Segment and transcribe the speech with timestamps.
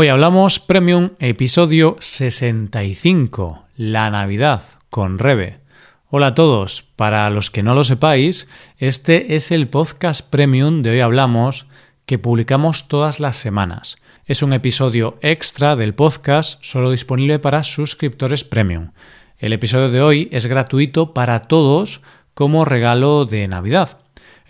[0.00, 5.58] Hoy hablamos Premium episodio 65, la Navidad con Rebe.
[6.08, 10.90] Hola a todos, para los que no lo sepáis, este es el podcast Premium de
[10.90, 11.66] Hoy Hablamos
[12.06, 13.96] que publicamos todas las semanas.
[14.24, 18.92] Es un episodio extra del podcast solo disponible para suscriptores Premium.
[19.36, 22.02] El episodio de hoy es gratuito para todos
[22.34, 23.98] como regalo de Navidad.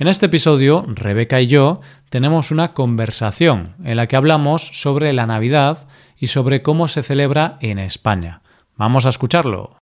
[0.01, 5.27] En este episodio, Rebeca y yo tenemos una conversación en la que hablamos sobre la
[5.27, 8.41] Navidad y sobre cómo se celebra en España.
[8.77, 9.77] Vamos a escucharlo.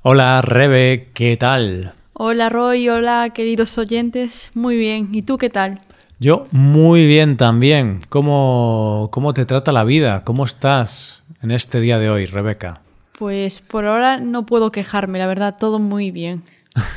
[0.00, 1.92] Hola, Rebe, ¿qué tal?
[2.12, 4.52] Hola, Roy, hola, queridos oyentes.
[4.54, 5.80] Muy bien, ¿y tú qué tal?
[6.20, 7.98] Yo muy bien también.
[8.10, 10.22] ¿Cómo, cómo te trata la vida?
[10.22, 12.82] ¿Cómo estás en este día de hoy, Rebeca?
[13.18, 16.44] Pues por ahora no puedo quejarme, la verdad, todo muy bien.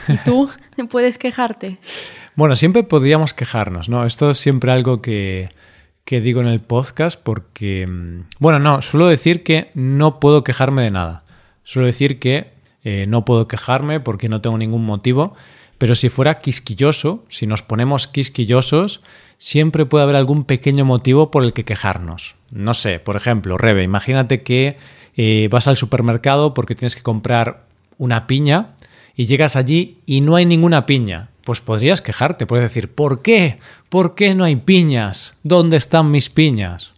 [0.07, 0.47] ¿Y tú
[0.91, 1.79] puedes quejarte?
[2.35, 4.05] Bueno, siempre podríamos quejarnos, ¿no?
[4.05, 5.49] Esto es siempre algo que,
[6.05, 10.83] que digo en el podcast porque, mm, bueno, no, suelo decir que no puedo quejarme
[10.83, 11.23] de nada.
[11.63, 12.51] Suelo decir que
[12.83, 15.35] eh, no puedo quejarme porque no tengo ningún motivo,
[15.77, 19.01] pero si fuera quisquilloso, si nos ponemos quisquillosos,
[19.37, 22.35] siempre puede haber algún pequeño motivo por el que quejarnos.
[22.49, 24.77] No sé, por ejemplo, Rebe, imagínate que
[25.17, 27.65] eh, vas al supermercado porque tienes que comprar
[27.97, 28.75] una piña
[29.15, 33.59] y llegas allí y no hay ninguna piña pues podrías quejarte, puedes decir, ¿por qué?
[33.89, 35.37] ¿Por qué no hay piñas?
[35.43, 36.93] ¿Dónde están mis piñas?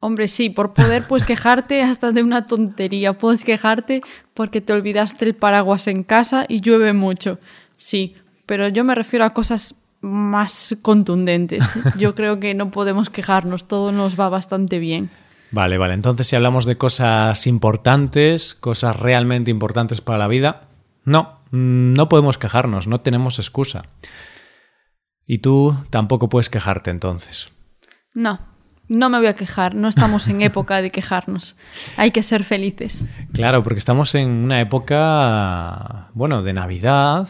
[0.00, 3.14] Hombre, sí, por poder pues quejarte hasta de una tontería.
[3.14, 4.02] Puedes quejarte
[4.34, 7.38] porque te olvidaste el paraguas en casa y llueve mucho.
[7.76, 8.14] Sí,
[8.46, 11.64] pero yo me refiero a cosas más contundentes.
[11.98, 15.10] Yo creo que no podemos quejarnos, todo nos va bastante bien.
[15.50, 15.94] Vale, vale.
[15.94, 20.68] Entonces, si hablamos de cosas importantes, cosas realmente importantes para la vida,
[21.04, 23.84] no, no podemos quejarnos, no tenemos excusa.
[25.26, 27.50] Y tú tampoco puedes quejarte entonces.
[28.14, 28.40] No,
[28.88, 31.56] no me voy a quejar, no estamos en época de quejarnos.
[31.96, 33.06] Hay que ser felices.
[33.32, 37.28] Claro, porque estamos en una época, bueno, de Navidad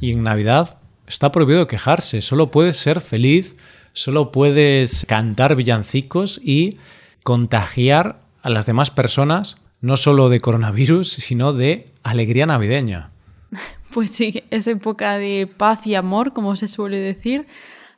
[0.00, 3.56] y en Navidad está prohibido quejarse, solo puedes ser feliz,
[3.92, 6.78] solo puedes cantar villancicos y
[7.22, 13.10] contagiar a las demás personas no solo de coronavirus, sino de alegría navideña.
[13.92, 17.46] Pues sí, es época de paz y amor, como se suele decir.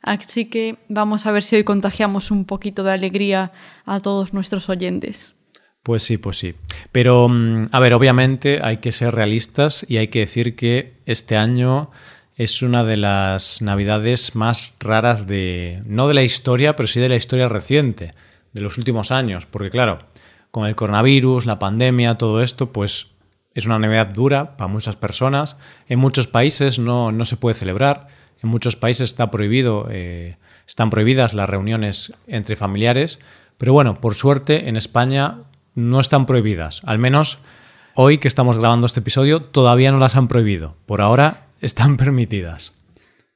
[0.01, 3.51] Así que vamos a ver si hoy contagiamos un poquito de alegría
[3.85, 5.35] a todos nuestros oyentes.
[5.83, 6.55] Pues sí, pues sí.
[6.91, 11.35] Pero, mm, a ver, obviamente hay que ser realistas y hay que decir que este
[11.35, 11.91] año
[12.35, 17.09] es una de las navidades más raras de, no de la historia, pero sí de
[17.09, 18.11] la historia reciente,
[18.53, 19.45] de los últimos años.
[19.45, 19.99] Porque claro,
[20.51, 23.07] con el coronavirus, la pandemia, todo esto, pues
[23.53, 25.57] es una Navidad dura para muchas personas.
[25.87, 28.07] En muchos países no, se puede celebrar.
[28.41, 30.37] En muchos países está prohibido, eh,
[30.67, 33.19] están prohibidas las reuniones entre familiares.
[33.57, 35.39] Pero bueno, por suerte en España
[35.75, 36.81] no están prohibidas.
[36.85, 37.39] Al menos
[37.95, 40.75] hoy que estamos grabando este episodio todavía no las han prohibido.
[40.85, 42.73] Por ahora están permitidas.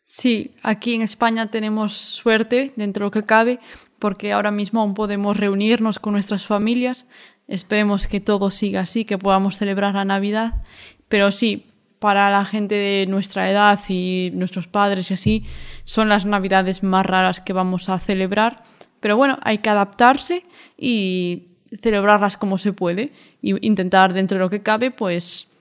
[0.05, 3.59] Sí, aquí en España tenemos suerte dentro de lo que cabe
[4.03, 7.07] porque ahora mismo aún podemos reunirnos con nuestras familias,
[7.47, 10.63] Esperemos que todo siga así, que podamos celebrar la Navidad.
[11.07, 11.65] Pero sí,
[11.99, 15.45] para la gente de nuestra edad y nuestros padres y así,
[15.83, 18.63] son las Navidades más raras que vamos a celebrar.
[18.99, 20.45] Pero bueno, hay que adaptarse
[20.77, 21.49] y
[21.81, 25.51] celebrarlas como se puede y intentar dentro de lo que cabe, pues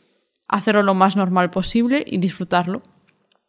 [0.48, 2.82] hacerlo lo más normal posible y disfrutarlo.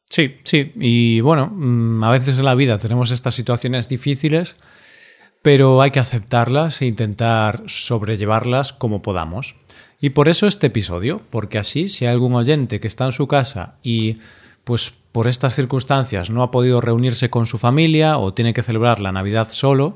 [0.09, 0.71] Sí, sí.
[0.75, 4.55] Y bueno, mm, a veces en la vida tenemos estas situaciones difíciles
[5.43, 9.55] pero hay que aceptarlas e intentar sobrellevarlas como podamos.
[9.99, 13.27] Y por eso este episodio, porque así si hay algún oyente que está en su
[13.27, 14.15] casa y
[14.63, 19.01] pues por estas circunstancias no ha podido reunirse con su familia o tiene que celebrar
[19.01, 19.93] la Navidad solo,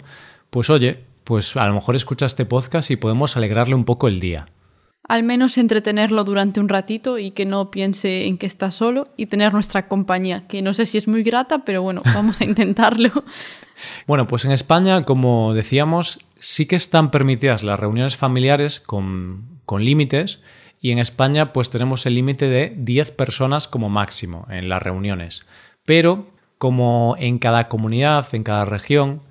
[0.49, 4.19] pues oye, pues a lo mejor escucha este podcast y podemos alegrarle un poco el
[4.19, 4.47] día
[5.07, 9.27] al menos entretenerlo durante un ratito y que no piense en que está solo y
[9.27, 13.23] tener nuestra compañía, que no sé si es muy grata, pero bueno, vamos a intentarlo.
[14.05, 19.83] bueno, pues en España, como decíamos, sí que están permitidas las reuniones familiares con, con
[19.83, 20.41] límites
[20.81, 25.45] y en España pues tenemos el límite de 10 personas como máximo en las reuniones.
[25.85, 26.27] Pero
[26.57, 29.21] como en cada comunidad, en cada región,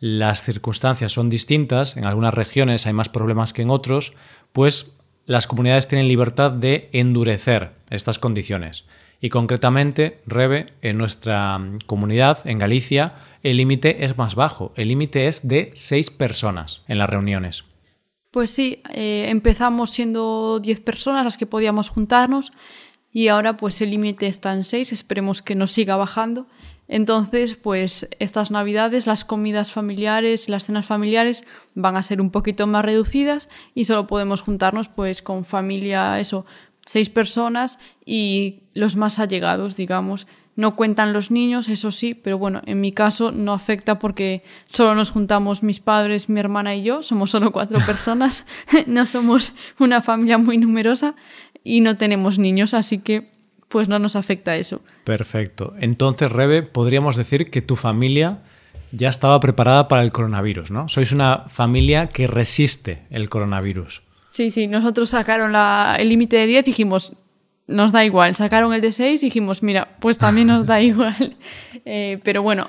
[0.00, 4.12] las circunstancias son distintas, en algunas regiones hay más problemas que en otros,
[4.52, 4.93] pues
[5.26, 8.84] las comunidades tienen libertad de endurecer estas condiciones.
[9.20, 14.72] Y concretamente, Rebe, en nuestra mm, comunidad, en Galicia, el límite es más bajo.
[14.76, 17.64] El límite es de seis personas en las reuniones.
[18.30, 22.52] Pues sí, eh, empezamos siendo diez personas las que podíamos juntarnos
[23.14, 24.92] y ahora pues el límite está en seis.
[24.92, 26.48] Esperemos que nos siga bajando.
[26.88, 32.66] Entonces, pues estas navidades las comidas familiares, las cenas familiares van a ser un poquito
[32.66, 36.44] más reducidas y solo podemos juntarnos pues con familia, eso,
[36.84, 40.26] seis personas y los más allegados, digamos.
[40.56, 44.94] No cuentan los niños, eso sí, pero bueno, en mi caso no afecta porque solo
[44.94, 48.44] nos juntamos mis padres, mi hermana y yo, somos solo cuatro personas,
[48.86, 51.14] no somos una familia muy numerosa
[51.64, 53.32] y no tenemos niños, así que
[53.68, 54.82] pues no nos afecta eso.
[55.02, 55.74] Perfecto.
[55.80, 58.42] Entonces, Rebe, podríamos decir que tu familia
[58.92, 60.88] ya estaba preparada para el coronavirus, ¿no?
[60.88, 64.02] Sois una familia que resiste el coronavirus.
[64.30, 67.14] Sí, sí, nosotros sacaron la, el límite de 10 y dijimos,
[67.66, 68.36] nos da igual.
[68.36, 71.36] Sacaron el de 6 y dijimos, mira, pues también nos da igual.
[71.84, 72.68] Eh, pero bueno,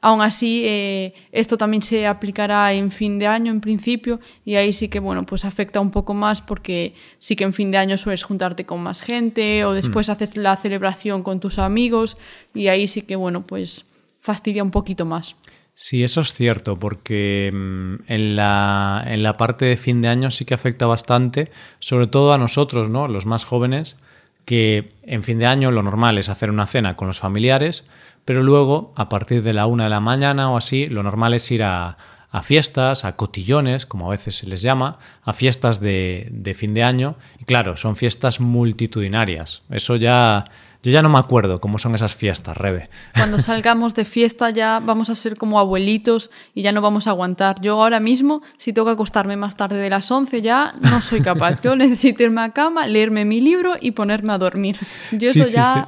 [0.00, 4.72] aún así, eh, esto también se aplicará en fin de año, en principio, y ahí
[4.72, 7.96] sí que, bueno, pues afecta un poco más porque sí que en fin de año
[7.98, 10.12] sueles juntarte con más gente o después mm.
[10.12, 12.16] haces la celebración con tus amigos
[12.54, 13.86] y ahí sí que, bueno, pues
[14.20, 15.36] fastidia un poquito más.
[15.78, 20.30] Sí, eso es cierto, porque mm, en la, en la parte de fin de año
[20.30, 21.50] sí que afecta bastante,
[21.80, 23.08] sobre todo a nosotros, ¿no?
[23.08, 23.96] Los más jóvenes,
[24.46, 27.84] que en fin de año lo normal es hacer una cena con los familiares,
[28.24, 31.50] pero luego, a partir de la una de la mañana o así, lo normal es
[31.50, 31.98] ir a,
[32.42, 36.82] fiestas, a cotillones, como a veces se les llama, a fiestas de, de, fin de
[36.82, 37.16] año.
[37.38, 39.62] Y claro, son fiestas multitudinarias.
[39.68, 40.46] Eso ya...
[40.82, 42.88] Yo ya no me acuerdo cómo son esas fiestas, Rebe.
[43.14, 47.10] Cuando salgamos de fiesta ya vamos a ser como abuelitos y ya no vamos a
[47.10, 47.60] aguantar.
[47.60, 51.20] Yo ahora mismo, si tengo que acostarme más tarde de las 11, ya no soy
[51.20, 51.60] capaz.
[51.62, 54.78] Yo necesito irme a cama, leerme mi libro y ponerme a dormir.
[55.12, 55.86] Yo eso ya...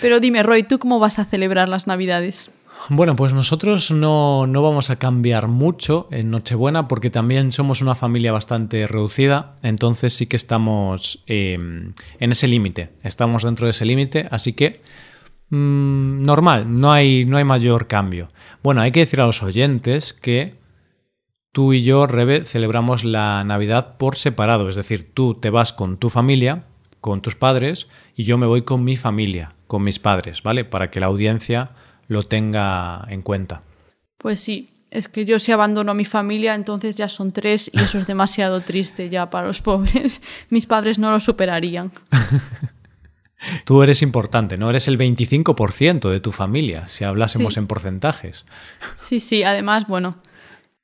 [0.00, 2.50] Pero dime, Roy, ¿tú cómo vas a celebrar las Navidades?
[2.88, 8.32] Bueno, pues nosotros no, vamos a cambiar mucho en Nochebuena porque también somos una familia
[8.32, 14.26] bastante reducida, entonces sí que estamos em, en ese límite, estamos dentro de ese límite,
[14.30, 14.80] así que
[15.50, 18.28] mm, normal, no hay, no hay mayor cambio.
[18.62, 20.54] Bueno, hay que decir a los oyentes que
[21.52, 25.98] tú y yo, Rebe, celebramos la Navidad por separado, es decir, tú te vas con
[25.98, 26.64] tu familia,
[27.00, 30.64] con tus padres, y yo me voy con mi familia con mis padres, ¿vale?
[30.64, 31.68] Para que la audiencia
[32.10, 33.60] lo tenga en cuenta.
[34.18, 37.78] Pues sí, es que yo si abandono a mi familia, entonces ya son tres y
[37.78, 40.20] eso es demasiado triste ya para los pobres.
[40.50, 41.92] Mis padres no lo superarían.
[43.64, 44.68] Tú eres importante, ¿no?
[44.68, 48.44] Eres el 25% de tu familia, si hablásemos en porcentajes.
[48.96, 50.18] Sí, sí, además, bueno,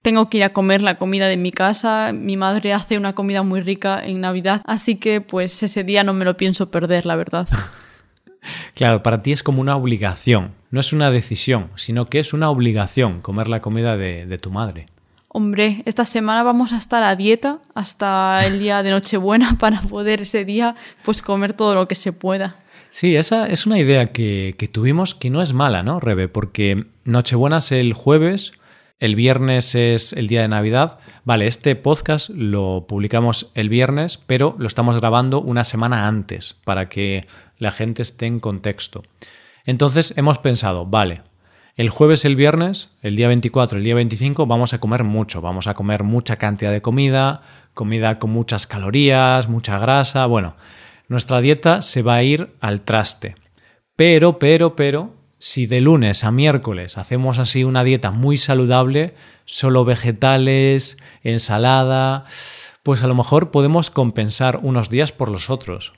[0.00, 2.12] tengo que ir a comer la comida de mi casa.
[2.14, 6.14] Mi madre hace una comida muy rica en Navidad, así que pues ese día no
[6.14, 7.46] me lo pienso perder, la verdad.
[8.74, 12.50] Claro, para ti es como una obligación, no es una decisión, sino que es una
[12.50, 14.86] obligación comer la comida de, tu madre.
[15.28, 20.22] Hombre, esta semana vamos a estar a dieta hasta el día de Nochebuena para poder
[20.22, 22.56] ese día pues comer todo lo que se pueda.
[22.90, 26.28] Sí, esa es una idea que, que tuvimos que no es mala, ¿no, Rebe?
[26.28, 28.52] Porque Nochebuena es el jueves,
[28.98, 30.98] el viernes es el día de Navidad.
[31.24, 36.88] Vale, este podcast lo publicamos el viernes, pero lo estamos grabando una semana antes para
[36.88, 37.26] que
[37.58, 39.02] la gente esté en contexto.
[39.64, 41.22] Entonces hemos pensado, vale,
[41.76, 45.66] el jueves, el viernes, el día 24, el día 25, vamos a comer mucho, vamos
[45.66, 47.42] a comer mucha cantidad de comida,
[47.74, 50.54] comida con muchas calorías, mucha grasa, bueno,
[51.08, 53.36] nuestra dieta se va a ir al traste.
[53.94, 59.84] Pero, pero, pero, si de lunes a miércoles hacemos así una dieta muy saludable, solo
[59.84, 62.24] vegetales, ensalada,
[62.82, 65.92] pues a lo mejor podemos compensar unos días por los otros.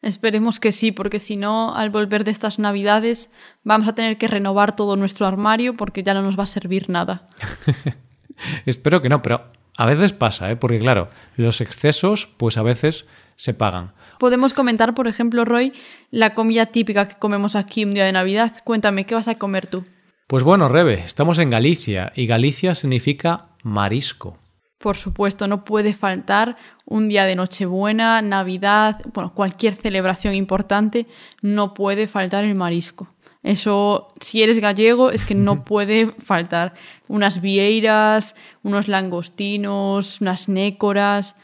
[0.00, 3.30] Esperemos que sí, porque si no, al volver de estas navidades
[3.64, 6.88] vamos a tener que renovar todo nuestro armario porque ya no nos va a servir
[6.88, 7.28] nada.
[8.66, 10.56] Espero que no, pero a veces pasa, ¿eh?
[10.56, 13.92] porque claro, los excesos pues a veces se pagan.
[14.18, 15.72] Podemos comentar, por ejemplo, Roy,
[16.10, 18.52] la comida típica que comemos aquí un día de Navidad.
[18.64, 19.84] Cuéntame, ¿qué vas a comer tú?
[20.26, 24.36] Pues bueno, Rebe, estamos en Galicia y Galicia significa marisco.
[24.78, 31.06] Por supuesto, no puede faltar un día de Nochebuena, Navidad, bueno, cualquier celebración importante,
[31.40, 33.08] no puede faltar el marisco.
[33.42, 36.74] Eso, si eres gallego, es que no puede faltar
[37.08, 41.36] unas vieiras, unos langostinos, unas nécoras.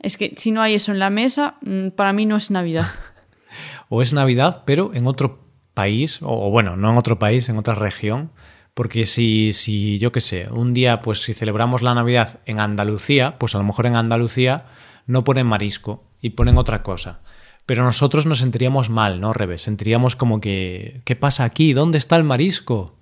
[0.00, 2.86] Es que si no hay eso en la mesa, mm, para mí no es Navidad.
[3.88, 5.40] o es Navidad, pero en otro
[5.74, 8.30] país, o bueno, no en otro país, en otra región,
[8.74, 13.38] porque si, si yo qué sé, un día, pues si celebramos la Navidad en Andalucía,
[13.38, 14.66] pues a lo mejor en Andalucía
[15.06, 17.20] no ponen marisco y ponen otra cosa.
[17.66, 19.62] Pero nosotros nos sentiríamos mal, ¿no, Revés?
[19.62, 21.72] Sentiríamos como que, ¿qué pasa aquí?
[21.72, 22.94] ¿Dónde está el marisco?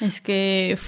[0.00, 0.78] Es que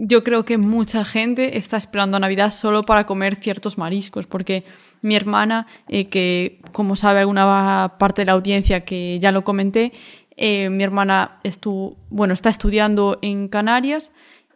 [0.00, 4.64] yo creo que mucha gente está esperando Navidad solo para comer ciertos mariscos, porque
[5.02, 9.92] mi hermana, eh, que como sabe alguna parte de la audiencia que ya lo comenté,
[10.40, 14.12] Eh, mi hermana estu bueno, está estudiando en Canarias,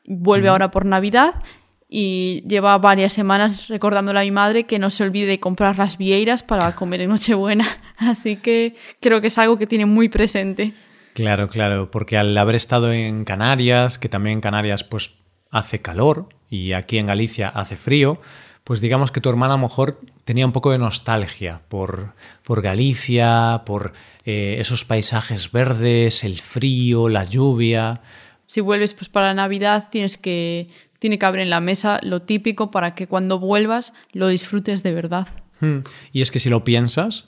[0.07, 1.43] vuelve ahora por Navidad
[1.89, 5.99] y lleva varias semanas recordándole a mi madre que no se olvide de comprar las
[5.99, 7.67] vieiras para comer en Nochebuena.
[7.97, 10.73] Así que creo que es algo que tiene muy presente.
[11.15, 15.17] Claro, claro, porque al haber estado en Canarias, que también en Canarias pues
[15.53, 18.21] hace calor y aquí en Galicia hace frío,
[18.65, 22.63] pues digamos que tu hermana a lo mejor tenía un poco de nostalgia por, por
[22.63, 23.93] Galicia, por
[24.25, 28.01] eh, esos paisajes verdes, el frío, la lluvia.
[28.47, 30.69] Si vuelves pues para Navidad tienes que
[30.99, 34.95] tiene que haber en la mesa lo típico para que cuando vuelvas lo disfrutes de
[34.95, 35.29] verdad.
[35.61, 35.81] Hmm.
[36.13, 37.27] Y es que si lo piensas,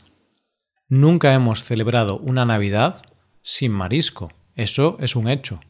[0.89, 3.03] nunca hemos celebrado una Navidad
[3.43, 4.33] sin marisco.
[4.55, 5.61] Eso es un hecho.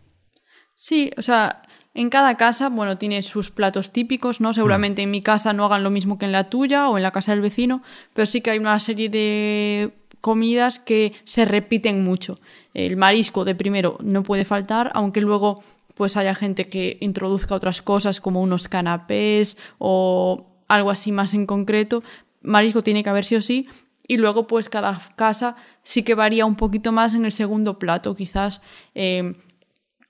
[0.76, 1.62] Sí, o sea,
[1.94, 4.52] en cada casa, bueno, tiene sus platos típicos, ¿no?
[4.52, 7.12] Seguramente en mi casa no hagan lo mismo que en la tuya o en la
[7.12, 7.82] casa del vecino,
[8.12, 12.40] pero sí que hay una serie de comidas que se repiten mucho.
[12.72, 15.62] El marisco de primero no puede faltar, aunque luego
[15.94, 21.46] pues haya gente que introduzca otras cosas como unos canapés o algo así más en
[21.46, 22.02] concreto.
[22.42, 23.68] Marisco tiene que haber sí o sí.
[24.06, 28.14] Y luego, pues cada casa sí que varía un poquito más en el segundo plato.
[28.14, 28.60] Quizás
[28.94, 29.34] eh,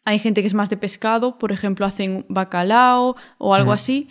[0.04, 4.08] hay gente que es más de pescado, por ejemplo, hacen bacalao o algo así,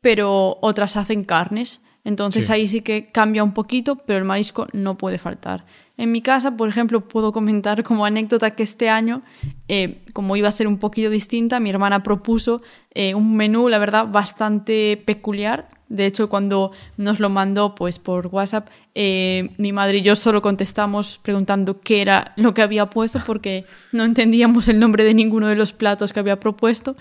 [0.00, 1.80] pero otras hacen carnes.
[2.04, 5.64] Entonces ahí sí que cambia un poquito, pero el marisco no puede faltar.
[5.96, 9.22] En mi casa, por ejemplo, puedo comentar como anécdota que este año,
[9.68, 13.78] eh, como iba a ser un poquito distinta, mi hermana propuso eh, un menú, la
[13.78, 15.68] verdad, bastante peculiar.
[15.88, 20.40] De hecho, cuando nos lo mandó pues, por WhatsApp, eh, mi madre y yo solo
[20.42, 25.46] contestamos preguntando qué era lo que había puesto porque no entendíamos el nombre de ninguno
[25.46, 26.96] de los platos que había propuesto.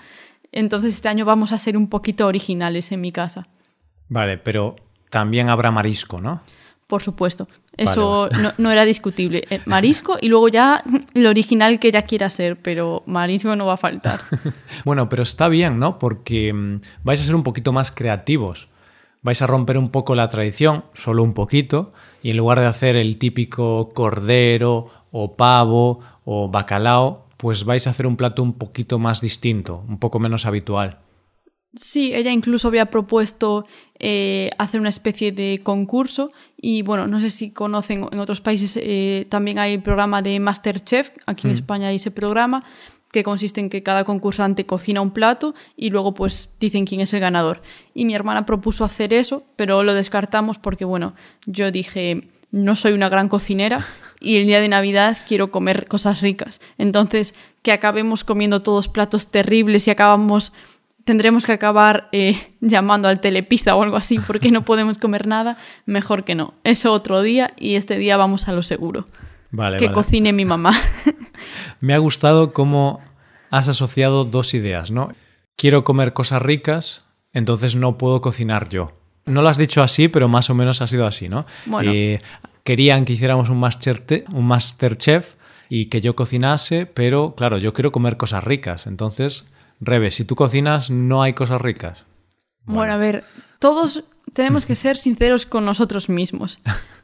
[0.52, 3.48] Entonces este año vamos a ser un poquito originales en mi casa.
[4.10, 4.76] Vale, pero
[5.10, 6.42] también habrá marisco, ¿no?
[6.88, 7.48] Por supuesto.
[7.76, 9.44] Eso No, era discutible.
[9.50, 13.74] Eh, marisco y luego ya lo original que ella quiera ser, pero marisco no va
[13.74, 14.22] a faltar.
[14.86, 15.98] bueno, pero está bien, ¿no?
[15.98, 18.68] Porque mm, vais a ser un poquito más creativos.
[19.24, 22.98] Vais a romper un poco la tradición, solo un poquito, y en lugar de hacer
[22.98, 29.00] el típico cordero o pavo o bacalao, pues vais a hacer un plato un poquito
[29.00, 31.00] más distinto, un poco menos habitual.
[31.76, 33.66] Sí, ella incluso había propuesto
[33.98, 38.78] eh, hacer una especie de concurso y bueno, no sé si conocen, en otros países
[38.80, 41.56] eh, también hay el programa de Masterchef, aquí en mm.
[41.56, 42.64] España hay ese programa
[43.14, 47.14] que consiste en que cada concursante cocina un plato y luego pues dicen quién es
[47.14, 47.62] el ganador.
[47.94, 51.14] Y mi hermana propuso hacer eso, pero lo descartamos porque bueno,
[51.46, 53.80] yo dije, no soy una gran cocinera
[54.20, 56.60] y el día de Navidad quiero comer cosas ricas.
[56.80, 60.52] Entonces, que acabemos comiendo todos platos terribles y acabamos
[61.06, 65.58] tendremos que acabar eh, llamando al telepizza o algo así porque no podemos comer nada,
[65.86, 66.56] mejor que no.
[66.64, 69.06] Eso otro día y este día vamos a lo seguro.
[69.52, 70.74] Vale, que cocine mi mamá.
[71.84, 73.02] Me ha gustado cómo
[73.52, 75.12] has asociado dos ideas, ¿no?
[75.58, 78.94] Quiero comer cosas ricas, entonces no puedo cocinar yo.
[79.26, 81.46] No lo has dicho así, pero más o menos ha sido así, ¿no?
[81.66, 81.92] Bueno.
[81.94, 82.20] Eh,
[82.64, 85.34] querían que hiciéramos un, master un Masterchef
[85.68, 89.44] y que yo cocinase, pero claro, yo quiero comer cosas ricas, entonces
[89.82, 92.06] Rebe, si tú cocinas, no hay cosas ricas.
[92.64, 93.26] Bueno, a ver,
[93.60, 96.62] todos tenemos que ser sinceros con nosotros mismos.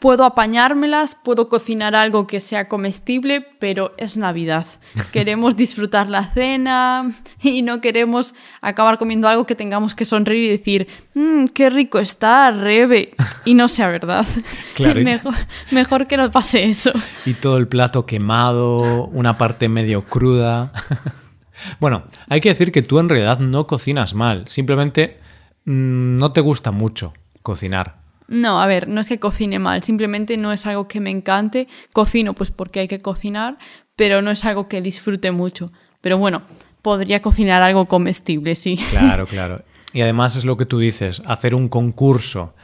[0.00, 4.66] Puedo apañármelas, puedo cocinar algo que sea comestible, pero es Navidad.
[5.12, 10.48] Queremos disfrutar la cena y no queremos acabar comiendo algo que tengamos que sonreír y
[10.48, 13.12] decir, mmm, qué rico está, Rebe.
[13.44, 14.26] Y no sea verdad.
[14.74, 15.02] Claro.
[15.02, 15.34] mejor,
[15.72, 16.92] mejor que no pase eso.
[17.26, 20.72] Y todo el plato quemado, una parte medio cruda.
[21.78, 25.18] Bueno, hay que decir que tú en realidad no cocinas mal, simplemente
[25.66, 27.99] mm, no te gusta mucho cocinar.
[28.30, 31.66] No, a ver, no es que cocine mal, simplemente no es algo que me encante.
[31.92, 33.58] Cocino pues porque hay que cocinar,
[33.96, 35.72] pero no es algo que disfrute mucho.
[36.00, 36.42] Pero bueno,
[36.80, 38.78] podría cocinar algo comestible, sí.
[38.90, 39.64] Claro, claro.
[39.92, 42.54] Y además es lo que tú dices, hacer un concurso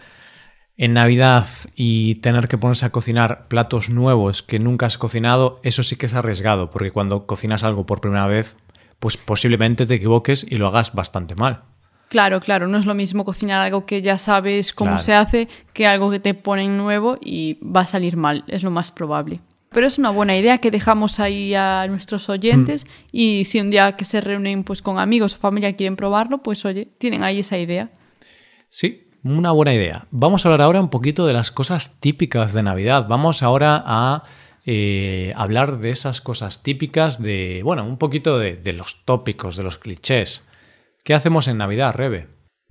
[0.77, 5.83] en Navidad y tener que ponerse a cocinar platos nuevos que nunca has cocinado, eso
[5.83, 8.57] sí que es arriesgado, porque cuando cocinas algo por primera vez,
[9.01, 11.65] pues posiblemente te equivoques y lo hagas bastante mal.
[12.09, 15.87] Claro, claro, no es lo mismo cocinar algo que ya sabes cómo se hace que
[15.87, 19.41] algo que te ponen nuevo y va a salir mal, es lo más probable.
[19.71, 22.89] Pero es una buena idea que dejamos ahí a nuestros oyentes mm.
[23.13, 26.65] y si un día que se reúnen pues con amigos o familia quieren probarlo, pues
[26.65, 27.91] oye, tienen ahí esa idea.
[28.69, 30.07] Sí, una buena idea.
[30.11, 33.07] Vamos a hablar ahora un poquito de las cosas típicas de Navidad.
[33.09, 34.23] Vamos ahora a
[34.65, 39.79] eh, hablar de esas cosas típicas, de, bueno, un poquito de, los tópicos, de los
[39.79, 40.45] clichés.
[41.07, 42.27] ¿Qué hacemos en Navidad, Rebe?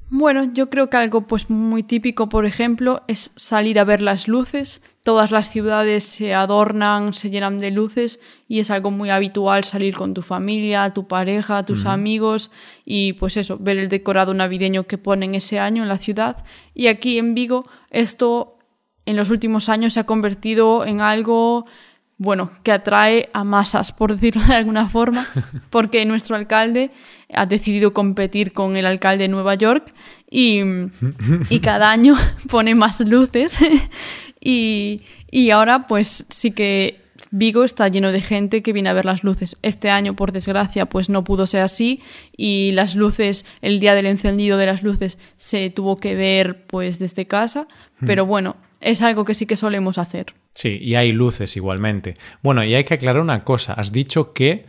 [0.10, 4.28] Bueno, yo creo que algo pues muy típico, por ejemplo, es salir a ver las
[4.28, 4.82] luces.
[5.04, 9.96] Todas las ciudades se adornan, se llenan de luces y es algo muy habitual salir
[9.96, 12.52] con tu familia, tu pareja, tus amigos
[12.84, 16.44] y pues eso, ver el decorado navideño que ponen ese año en la ciudad.
[16.74, 18.58] Y aquí en Vigo esto
[19.06, 21.68] en los últimos años se ha convertido en algo
[22.18, 25.28] bueno, que atrae a masas, por decirlo de alguna forma,
[25.70, 26.92] porque nuestro alcalde
[27.34, 29.94] ha decidido competir con el alcalde de Nueva York
[30.30, 30.62] y,
[31.50, 32.16] y cada año
[32.50, 33.60] pone más luces
[34.40, 37.06] y, y ahora pues sí que
[37.38, 39.58] Vigo está lleno de gente que viene a ver las luces.
[39.62, 42.02] Este año, por desgracia, pues no pudo ser así
[42.38, 46.98] y las luces, el día del encendido de las luces se tuvo que ver pues
[46.98, 47.68] desde casa,
[48.06, 50.34] pero bueno, es algo que sí que solemos hacer.
[50.56, 52.16] Sí, y hay luces igualmente.
[52.42, 53.74] Bueno, y hay que aclarar una cosa.
[53.74, 54.66] Has dicho que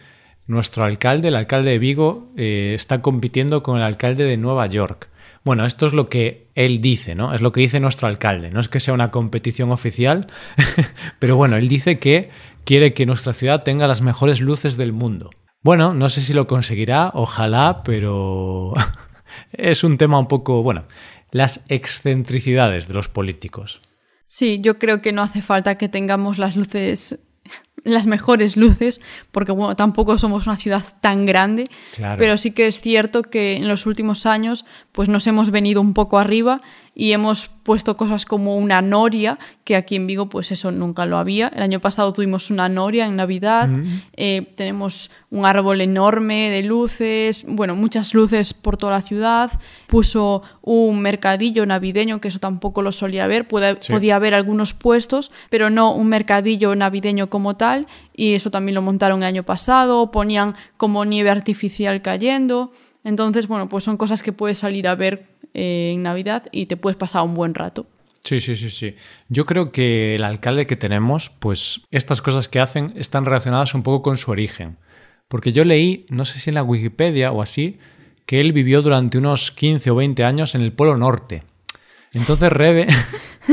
[0.49, 5.09] nuestro alcalde, el alcalde de Vigo, eh, está compitiendo con el alcalde de Nueva York.
[5.45, 7.33] Bueno, esto es lo que él dice, ¿no?
[7.33, 8.51] Es lo que dice nuestro alcalde.
[8.51, 10.27] No es que sea una competición oficial,
[11.21, 12.31] pero bueno, él dice que
[12.65, 15.31] quiere que nuestra ciudad tenga las mejores luces del mundo.
[15.63, 18.73] Bueno, no sé si lo conseguirá, ojalá, pero
[19.53, 20.87] es un tema un poco, bueno,
[21.31, 23.83] las excentricidades de los políticos.
[24.27, 27.19] Sí, yo creo que no hace falta que tengamos las luces
[27.85, 31.65] las mejores luces, porque bueno, tampoco somos una ciudad tan grande,
[32.19, 35.95] pero sí que es cierto que en los últimos años pues nos hemos venido un
[35.95, 36.61] poco arriba
[36.99, 41.19] y hemos puesto cosas como una noria, que aquí en Vigo pues eso nunca lo
[41.19, 41.49] había.
[41.49, 43.69] El año pasado tuvimos una noria en Navidad,
[44.17, 49.51] eh, tenemos un árbol enorme de luces, bueno, muchas luces por toda la ciudad,
[49.89, 55.69] puso un mercadillo navideño, que eso tampoco lo solía haber, podía haber algunos puestos, pero
[55.69, 60.55] no un mercadillo navideño como tal, y eso también lo montaron el año pasado, ponían
[60.79, 62.73] como nieve artificial cayendo.
[63.07, 66.77] Entonces, bueno, pues son cosas que puedes salir a ver eh, en Navidad y te
[66.77, 67.87] puedes pasar un buen rato.
[68.25, 68.97] Sí, sí, sí, sí.
[69.29, 73.85] Yo creo que el alcalde que tenemos, pues estas cosas que hacen están relacionadas un
[73.85, 74.77] poco con su origen.
[75.29, 77.79] Porque yo leí, no sé si en la Wikipedia o así,
[78.27, 81.45] que él vivió durante unos 15 o 20 años en el Polo Norte.
[82.13, 82.89] Entonces, Rebe,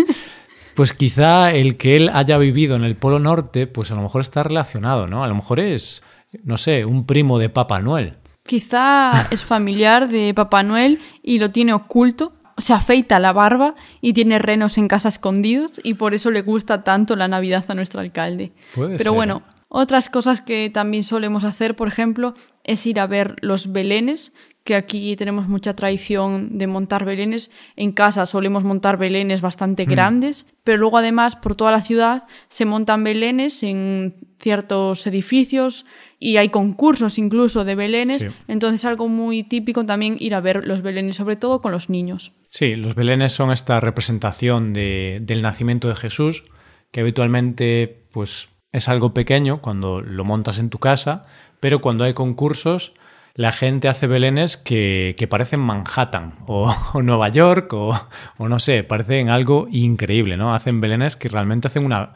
[0.74, 4.22] pues quizá el que él haya vivido en el Polo Norte, pues a lo mejor
[4.22, 5.24] está relacionado, ¿no?
[5.24, 6.02] A lo mejor es,
[6.44, 8.16] no sé, un primo de Papá Noel.
[8.46, 12.34] Quizá es familiar de Papá Noel y lo tiene oculto.
[12.58, 16.84] Se afeita la barba y tiene renos en casa escondidos y por eso le gusta
[16.84, 18.52] tanto la Navidad a nuestro alcalde.
[18.76, 19.44] Pero bueno,
[19.76, 24.32] otras cosas que también solemos hacer, por ejemplo, es ir a ver los belenes,
[24.64, 27.50] que aquí tenemos mucha tradición de montar belenes.
[27.76, 29.90] En casa solemos montar belenes bastante hmm.
[29.90, 35.88] grandes, pero luego además por toda la ciudad se montan belenes en ciertos edificios
[36.24, 38.26] y hay concursos incluso de belenes.
[38.48, 42.32] Entonces algo muy típico también ir a ver los belenes, sobre todo con los niños.
[42.48, 46.46] Sí, los belenes son esta representación del nacimiento de Jesús,
[46.92, 51.26] que habitualmente pues, es algo pequeño cuando lo montas en tu casa,
[51.60, 52.94] pero cuando hay concursos
[53.36, 57.94] la gente hace belenes que, parecen Manhattan o, Nueva York o,
[58.40, 60.54] no sé, parecen algo increíble, ¿no?
[60.54, 62.10] Hacen belenes que realmente hacen una,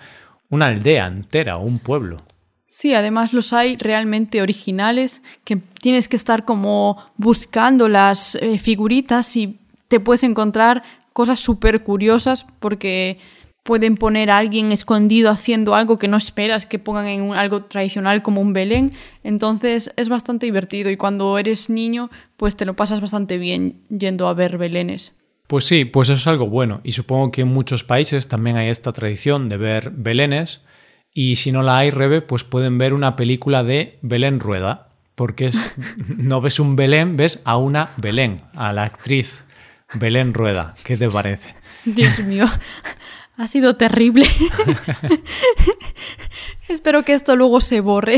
[0.50, 2.18] una aldea entera o un pueblo.
[2.80, 9.36] Sí, además los hay realmente originales, que tienes que estar como buscando las eh, figuritas
[9.36, 13.18] y te puedes encontrar cosas súper curiosas porque
[13.64, 18.22] pueden poner a alguien escondido haciendo algo que no esperas que pongan en algo tradicional
[18.22, 18.94] como un Belén.
[19.24, 24.28] Entonces es bastante divertido y cuando eres niño pues te lo pasas bastante bien yendo
[24.28, 25.14] a ver Belenes.
[25.48, 28.70] Pues sí, pues eso es algo bueno y supongo que en muchos países también hay
[28.70, 30.62] esta tradición de ver Belenes
[31.20, 35.48] y si no la hay, Rebe, pues pueden ver una película de Belén Rueda porque
[35.48, 35.72] es,
[36.16, 39.44] no ves un Belén, ves a una Belén, a la actriz
[39.96, 40.76] Belén Rueda.
[40.84, 41.56] ¿Qué te parece?
[41.86, 42.46] Dios mío,
[43.36, 44.28] ha sido terrible.
[46.70, 48.18] Espero que esto luego se borre.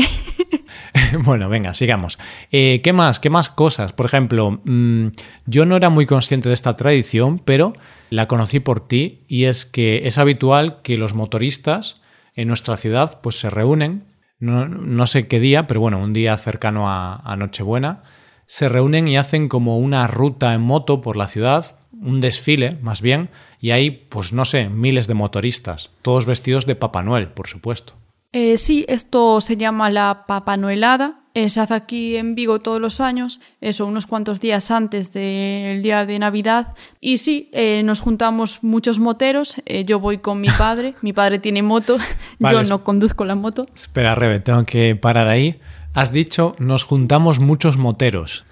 [1.24, 2.18] bueno, venga, sigamos.
[2.52, 3.18] Eh, ¿Qué más?
[3.18, 3.94] ¿Qué más cosas?
[3.94, 5.06] Por ejemplo, mm,
[5.46, 7.72] yo no era muy consciente de esta tradición, pero
[8.10, 12.00] la conocí por ti y es que es habitual que los motoristas
[12.34, 14.04] en nuestra ciudad pues se reúnen,
[14.38, 18.02] no, sé qué día, pero bueno, un día cercano a Nochebuena,
[18.46, 23.02] se reúnen y hacen como una ruta en moto por la ciudad un desfile, más
[23.02, 27.48] bien, y hay, pues no sé, miles de motoristas, todos vestidos de Papá Noel, por
[27.48, 27.94] supuesto.
[28.32, 31.24] Eh, sí, esto se llama la Papá Noelada.
[31.34, 35.82] Eh, se hace aquí en Vigo todos los años, eso unos cuantos días antes del
[35.82, 36.74] día de Navidad.
[37.00, 39.56] Y sí, eh, nos juntamos muchos moteros.
[39.86, 41.98] yo voy con mi padre, mi padre tiene moto,
[42.38, 43.66] yo no conduzco la moto.
[43.74, 45.60] Espera, Rebe, tengo que parar ahí.
[45.94, 48.44] Has dicho, nos juntamos muchos moteros.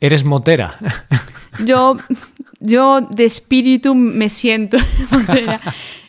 [0.00, 0.76] ¿Eres motera?
[1.64, 1.96] Yo
[2.64, 4.78] yo de espíritu me siento.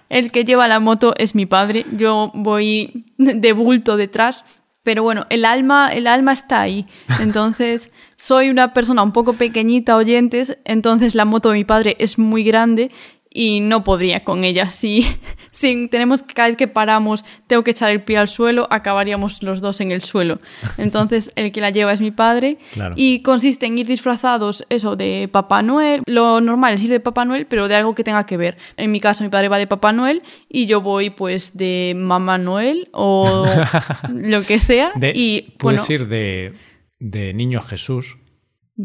[0.09, 1.85] el que lleva la moto es mi padre.
[1.91, 4.45] Yo voy de bulto detrás.
[4.85, 6.85] Pero bueno, el alma, el alma está ahí.
[7.19, 10.59] Entonces, soy una persona un poco pequeñita, oyentes.
[10.63, 12.91] Entonces, la moto de mi padre es muy grande
[13.35, 14.69] y no podría con ella.
[14.69, 15.05] Si,
[15.51, 19.43] si tenemos que cada vez que paramos tengo que echar el pie al suelo, acabaríamos
[19.43, 20.39] los dos en el suelo.
[20.77, 22.57] Entonces el que la lleva es mi padre
[22.95, 26.01] y consiste en ir disfrazados eso de Papá Noel.
[26.07, 28.57] Lo normal es ir de Papá Noel, pero de algo que tenga que ver.
[28.77, 32.37] En mi caso mi padre va de Papá Noel y yo voy pues de Mamá
[32.37, 33.45] Noel o
[34.13, 34.93] lo que sea.
[35.13, 36.53] y puedes ir de,
[36.99, 38.17] de Niño Jesús.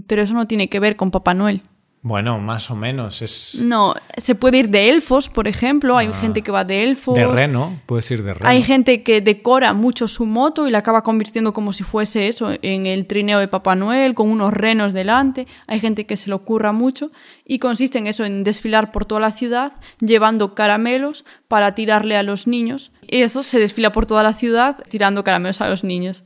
[0.08, 1.62] Pero eso no tiene que ver con Papá Noel.
[2.02, 3.20] Bueno, más o menos.
[3.20, 3.60] Es...
[3.62, 5.98] No, se puede ir de elfos, por ejemplo.
[5.98, 6.16] Hay ah.
[6.16, 7.14] gente que va de elfos.
[7.14, 8.48] De reno, puedes ir de reno.
[8.48, 12.52] Hay gente que decora mucho su moto y la acaba convirtiendo como si fuese eso,
[12.62, 15.46] en el trineo de Papá Noel, con unos renos delante.
[15.66, 17.10] Hay gente que se lo ocurra mucho
[17.44, 22.22] y consiste en eso, en desfilar por toda la ciudad llevando caramelos para tirarle a
[22.22, 22.92] los niños.
[23.06, 26.24] Y eso se desfila por toda la ciudad tirando caramelos a los niños.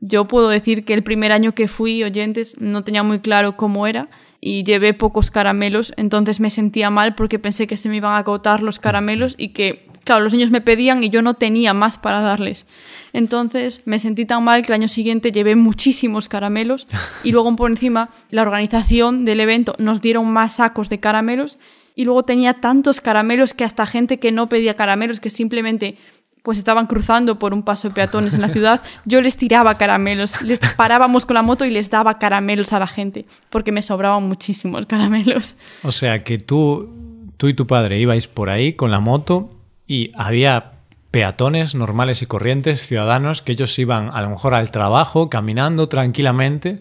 [0.00, 3.86] Yo puedo decir que el primer año que fui, oyentes, no tenía muy claro cómo
[3.86, 4.08] era
[4.40, 8.18] y llevé pocos caramelos, entonces me sentía mal porque pensé que se me iban a
[8.18, 11.96] agotar los caramelos y que, claro, los niños me pedían y yo no tenía más
[11.96, 12.66] para darles.
[13.12, 16.88] Entonces me sentí tan mal que el año siguiente llevé muchísimos caramelos
[17.22, 21.58] y luego por encima la organización del evento nos dieron más sacos de caramelos
[21.94, 25.98] y luego tenía tantos caramelos que hasta gente que no pedía caramelos, que simplemente
[26.42, 30.42] pues estaban cruzando por un paso de peatones en la ciudad, yo les tiraba caramelos,
[30.42, 34.24] les parábamos con la moto y les daba caramelos a la gente, porque me sobraban
[34.24, 35.54] muchísimos caramelos.
[35.82, 36.90] O sea que tú,
[37.36, 39.50] tú y tu padre ibais por ahí con la moto
[39.86, 40.72] y había
[41.12, 46.80] peatones normales y corrientes, ciudadanos, que ellos iban a lo mejor al trabajo, caminando tranquilamente,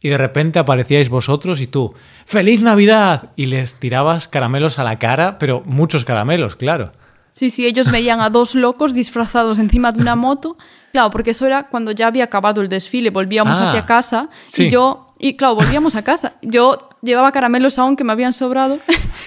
[0.00, 1.94] y de repente aparecíais vosotros y tú,
[2.24, 3.30] ¡Feliz Navidad!
[3.36, 6.92] Y les tirabas caramelos a la cara, pero muchos caramelos, claro.
[7.32, 10.56] Sí, sí, ellos veían a dos locos disfrazados encima de una moto.
[10.92, 14.70] Claro, porque eso era cuando ya había acabado el desfile, volvíamos ah, hacia casa y
[14.70, 16.34] yo, y claro, volvíamos a casa.
[16.42, 18.78] Yo llevaba caramelos aún que me habían sobrado.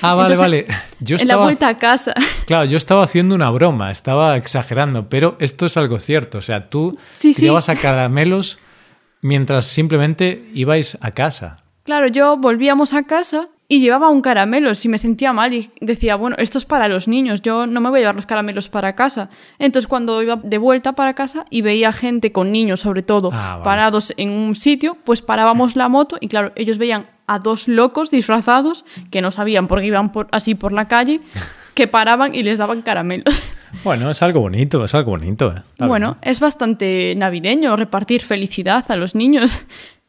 [0.01, 0.67] Ah, vale, vale.
[0.99, 2.13] Yo en la vuelta a casa.
[2.45, 6.39] Claro, yo estaba haciendo una broma, estaba exagerando, pero esto es algo cierto.
[6.39, 6.97] O sea, tú
[7.37, 8.59] llevas a caramelos
[9.21, 11.63] mientras simplemente ibais a casa.
[11.83, 14.75] Claro, yo volvíamos a casa y llevaba un caramelo.
[14.75, 17.89] Si me sentía mal y decía, bueno, esto es para los niños, yo no me
[17.89, 19.29] voy a llevar los caramelos para casa.
[19.59, 23.61] Entonces, cuando iba de vuelta para casa y veía gente con niños, sobre todo, ah,
[23.63, 28.11] parados en un sitio, pues parábamos la moto y, claro, ellos veían a dos locos
[28.11, 31.21] disfrazados que no sabían por qué iban por, así por la calle,
[31.73, 33.41] que paraban y les daban caramelos.
[33.85, 35.55] Bueno, es algo bonito, es algo bonito.
[35.55, 35.85] Eh.
[35.87, 39.61] Bueno, es bastante navideño repartir felicidad a los niños.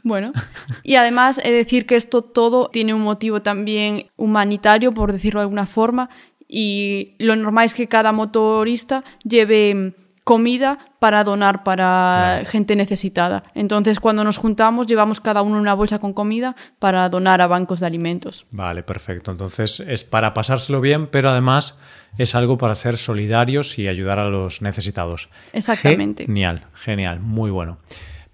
[0.02, 0.32] Bueno,
[0.82, 5.40] y además he de decir que esto todo tiene un motivo también humanitario, por decirlo
[5.40, 6.10] de alguna forma,
[6.48, 13.42] y lo normal es que cada motorista lleve comida para donar para gente necesitada.
[13.54, 17.80] Entonces, cuando nos juntamos, llevamos cada uno una bolsa con comida para donar a bancos
[17.80, 18.46] de alimentos.
[18.50, 19.30] Vale, perfecto.
[19.30, 21.78] Entonces, es para pasárselo bien, pero además
[22.18, 25.28] es algo para ser solidarios y ayudar a los necesitados.
[25.52, 26.26] Exactamente.
[26.26, 27.78] Genial, genial, muy bueno.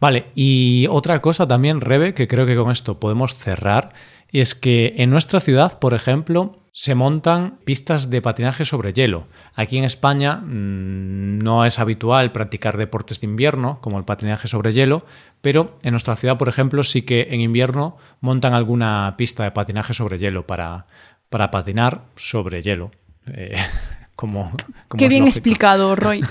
[0.00, 3.92] Vale, y otra cosa también, Rebe, que creo que con esto podemos cerrar,
[4.30, 9.26] es que en nuestra ciudad, por ejemplo, se montan pistas de patinaje sobre hielo.
[9.54, 14.72] Aquí en España mm, no es habitual practicar deportes de invierno, como el patinaje sobre
[14.72, 15.04] hielo,
[15.40, 19.92] pero en nuestra ciudad, por ejemplo, sí que en invierno montan alguna pista de patinaje
[19.92, 20.86] sobre hielo para,
[21.30, 22.92] para patinar sobre hielo.
[23.26, 23.56] Eh,
[24.14, 24.52] como,
[24.96, 26.24] Qué bien explicado, Roy.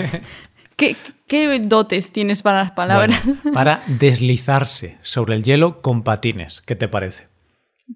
[0.76, 0.96] ¿Qué,
[1.60, 3.20] dotes tienes para las palabras?
[3.54, 6.60] para deslizarse sobre el hielo con patines.
[6.60, 7.32] ¿Qué te parece?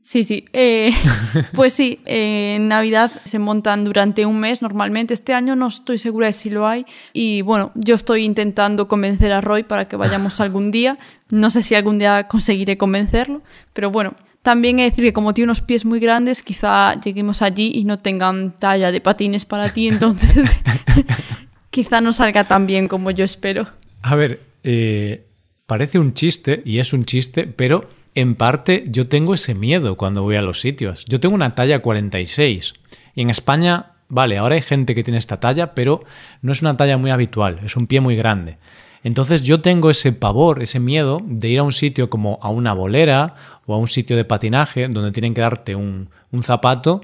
[0.02, 0.44] Sí, sí.
[0.52, 0.92] Eh,
[1.54, 5.14] pues sí, en Navidad se montan durante un mes normalmente.
[5.14, 6.86] Este año no estoy segura de si lo hay.
[7.12, 10.98] Y bueno, yo estoy intentando convencer a Roy para que vayamos algún día.
[11.30, 14.14] No sé si algún día conseguiré convencerlo, pero bueno.
[14.42, 17.84] También he de decir que como tiene unos pies muy grandes, quizá lleguemos allí y
[17.84, 20.60] no tengan talla de patines para ti, entonces
[21.76, 23.66] quizá no salga tan bien como yo espero.
[24.00, 25.26] A ver, eh,
[25.66, 30.22] parece un chiste, y es un chiste, pero en parte yo tengo ese miedo cuando
[30.22, 31.04] voy a los sitios.
[31.04, 32.72] Yo tengo una talla 46
[33.14, 36.02] y en España, vale, ahora hay gente que tiene esta talla, pero
[36.40, 38.56] no es una talla muy habitual, es un pie muy grande.
[39.02, 42.72] Entonces yo tengo ese pavor, ese miedo de ir a un sitio como a una
[42.72, 43.34] bolera
[43.66, 47.02] o a un sitio de patinaje donde tienen que darte un, un zapato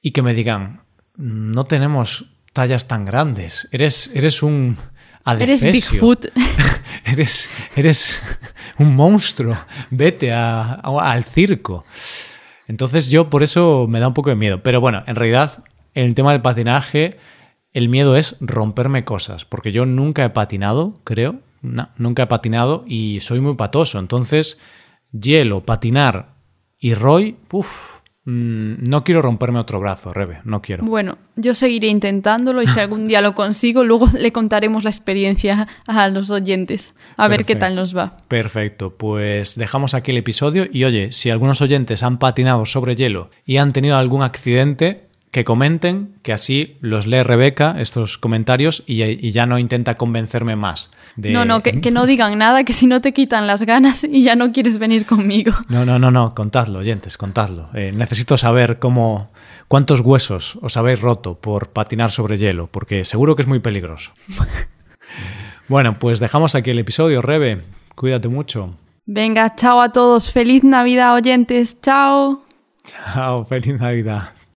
[0.00, 0.80] y que me digan,
[1.18, 3.68] no tenemos tallas tan grandes.
[3.72, 4.76] Eres, eres un
[5.24, 6.26] Eres Bigfoot.
[7.04, 8.22] eres, eres
[8.78, 9.56] un monstruo.
[9.90, 11.84] Vete al circo.
[12.66, 14.62] Entonces yo por eso me da un poco de miedo.
[14.62, 17.18] Pero bueno, en realidad, en el tema del patinaje,
[17.72, 21.40] el miedo es romperme cosas, porque yo nunca he patinado, creo.
[21.60, 24.00] No, nunca he patinado y soy muy patoso.
[24.00, 24.58] Entonces,
[25.12, 26.34] hielo, patinar
[26.78, 30.84] y Roy, uff, Mm, no quiero romperme otro brazo, Rebe, no quiero.
[30.84, 35.66] Bueno, yo seguiré intentándolo y si algún día lo consigo, luego le contaremos la experiencia
[35.86, 38.16] a los oyentes, a ver qué tal nos va.
[38.28, 43.30] Perfecto, pues dejamos aquí el episodio y oye, si algunos oyentes han patinado sobre hielo
[43.44, 49.30] y han tenido algún accidente, que comenten, que así los lee Rebeca estos comentarios y,
[49.32, 50.90] ya no intenta convencerme más.
[51.16, 54.36] No, no, que, no digan nada, que si no te quitan las ganas y ya
[54.36, 55.54] no quieres venir conmigo.
[55.70, 57.70] No, no, no, no, contadlo, oyentes, contadlo.
[57.72, 59.30] Eh, necesito saber cómo,
[59.68, 64.12] cuántos huesos os habéis roto por patinar sobre hielo, porque seguro que es muy peligroso.
[65.68, 67.62] bueno, pues dejamos aquí el episodio, Rebe.
[67.94, 68.74] Cuídate mucho.
[69.06, 70.30] Venga, chao a todos.
[70.30, 71.80] Feliz Navidad, oyentes.
[71.80, 72.44] Chao.
[72.84, 74.34] Chao, feliz Navidad.